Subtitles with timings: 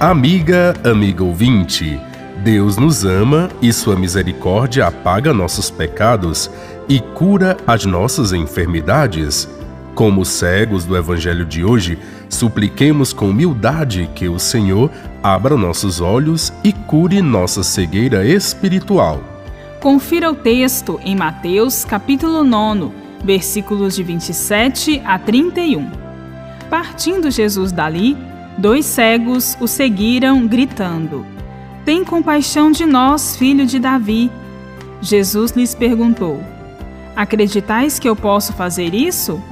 [0.00, 2.00] Amiga, amigo ouvinte,
[2.42, 6.50] Deus nos ama e sua misericórdia apaga nossos pecados
[6.88, 9.46] e cura as nossas enfermidades.
[9.94, 11.98] Como cegos do evangelho de hoje,
[12.30, 14.90] supliquemos com humildade que o Senhor
[15.22, 19.22] abra nossos olhos e cure nossa cegueira espiritual.
[19.80, 22.90] Confira o texto em Mateus, capítulo 9,
[23.22, 25.90] versículos de 27 a 31.
[26.70, 28.29] Partindo Jesus dali,
[28.60, 31.24] Dois cegos o seguiram, gritando:
[31.82, 34.30] Tem compaixão de nós, filho de Davi.
[35.00, 36.44] Jesus lhes perguntou:
[37.16, 39.42] Acreditais que eu posso fazer isso?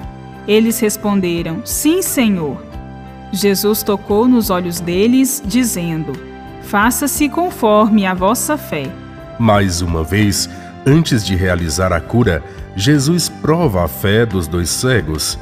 [0.47, 2.63] Eles responderam: Sim, Senhor.
[3.33, 6.13] Jesus tocou nos olhos deles, dizendo:
[6.65, 8.93] Faça-se conforme a vossa fé.
[9.39, 10.51] Mais uma vez,
[10.87, 12.45] antes de realizar a cura,
[12.77, 15.39] Jesus prova a fé dos dois cegos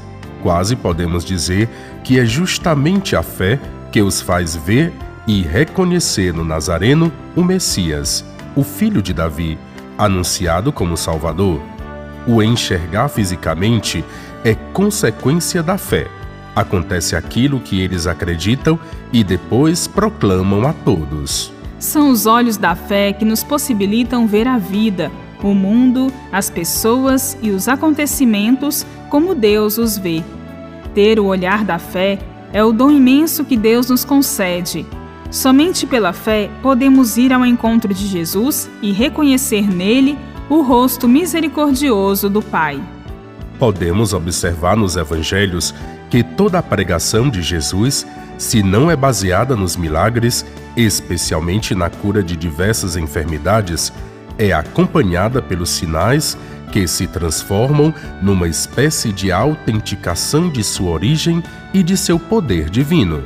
[0.46, 1.68] quase podemos dizer
[2.04, 3.58] que é justamente a fé
[3.90, 4.92] que os faz ver
[5.26, 9.58] e reconhecer no Nazareno o Messias, o filho de Davi,
[9.98, 11.60] anunciado como Salvador.
[12.28, 14.04] O enxergar fisicamente
[14.44, 16.06] é consequência da fé.
[16.54, 18.78] Acontece aquilo que eles acreditam
[19.12, 21.52] e depois proclamam a todos.
[21.76, 25.10] São os olhos da fé que nos possibilitam ver a vida,
[25.42, 30.22] o mundo, as pessoas e os acontecimentos como Deus os vê
[30.96, 32.18] ter o olhar da fé
[32.54, 34.86] é o dom imenso que Deus nos concede.
[35.30, 40.16] Somente pela fé podemos ir ao encontro de Jesus e reconhecer nele
[40.48, 42.82] o rosto misericordioso do Pai.
[43.58, 45.74] Podemos observar nos evangelhos
[46.08, 48.06] que toda a pregação de Jesus,
[48.38, 53.92] se não é baseada nos milagres, especialmente na cura de diversas enfermidades,
[54.38, 56.36] é acompanhada pelos sinais
[56.72, 61.42] que se transformam numa espécie de autenticação de sua origem
[61.72, 63.22] e de seu poder divino.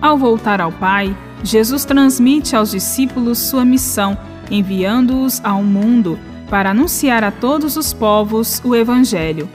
[0.00, 4.16] Ao voltar ao Pai, Jesus transmite aos discípulos sua missão,
[4.50, 6.18] enviando-os ao mundo
[6.48, 9.48] para anunciar a todos os povos o Evangelho.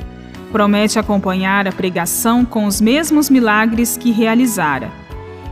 [0.52, 4.92] Promete acompanhar a pregação com os mesmos milagres que realizara.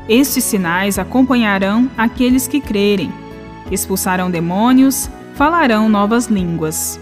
[0.10, 3.12] Estes sinais acompanharão aqueles que crerem.
[3.72, 7.00] Expulsarão demônios, falarão novas línguas.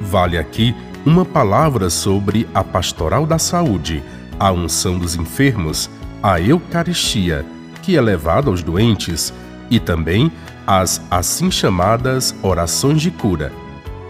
[0.00, 4.00] Vale aqui uma palavra sobre a pastoral da saúde,
[4.38, 5.90] a unção dos enfermos,
[6.22, 7.44] a Eucaristia,
[7.82, 9.34] que é levada aos doentes,
[9.68, 10.30] e também
[10.64, 13.50] as assim chamadas orações de cura.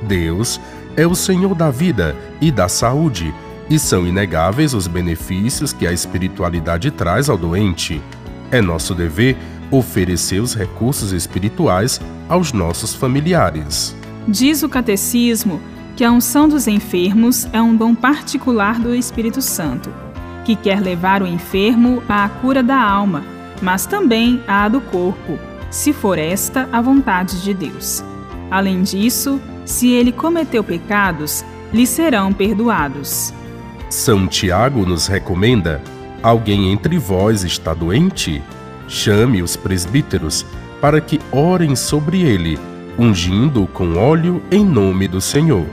[0.02, 0.60] Deus
[0.94, 3.32] é o Senhor da vida e da saúde,
[3.70, 8.02] e são inegáveis os benefícios que a espiritualidade traz ao doente.
[8.50, 9.38] É nosso dever
[9.70, 11.98] oferecer os recursos espirituais
[12.30, 13.94] aos nossos familiares.
[14.26, 15.60] Diz o Catecismo
[15.96, 19.92] que a unção dos enfermos é um dom particular do Espírito Santo,
[20.44, 23.24] que quer levar o enfermo à cura da alma,
[23.60, 25.38] mas também à do corpo,
[25.70, 28.02] se for esta a vontade de Deus.
[28.50, 33.34] Além disso, se ele cometeu pecados, lhe serão perdoados.
[33.88, 35.82] São Tiago nos recomenda:
[36.22, 38.40] alguém entre vós está doente?
[38.88, 40.46] Chame os presbíteros
[40.80, 42.58] para que orem sobre ele,
[42.98, 45.66] ungindo com óleo em nome do Senhor.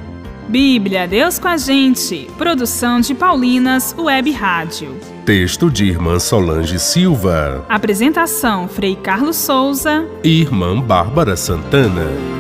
[0.48, 2.30] Bíblia, Deus com a gente.
[2.38, 4.96] Produção de Paulinas Web Rádio.
[5.26, 7.66] Texto de Irmã Solange Silva.
[7.68, 12.37] Apresentação: Frei Carlos Souza e Irmã Bárbara Santana.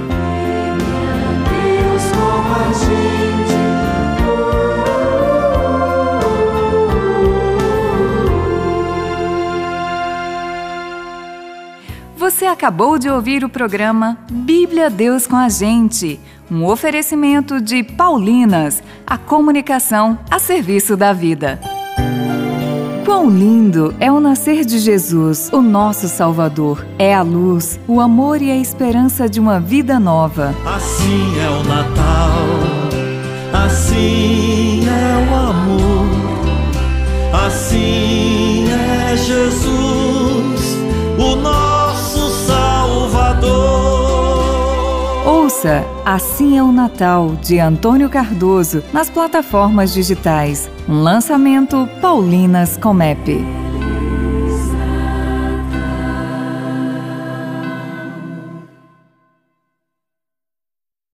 [12.27, 16.19] Você acabou de ouvir o programa Bíblia Deus com a gente
[16.51, 21.57] um oferecimento de Paulinas, a comunicação a serviço da vida.
[23.05, 26.85] Quão lindo é o nascer de Jesus, o nosso Salvador.
[26.99, 30.53] É a luz, o amor e a esperança de uma vida nova.
[30.65, 32.43] Assim é o Natal,
[33.65, 36.09] assim é o amor,
[37.45, 40.06] assim é Jesus,
[45.57, 50.69] Ouça Assim é o Natal, de Antônio Cardoso, nas plataformas digitais.
[50.87, 53.66] Lançamento Paulinas Comep.